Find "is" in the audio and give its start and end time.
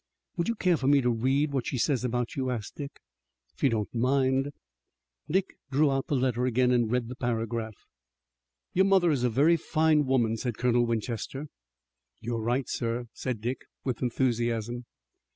9.11-9.23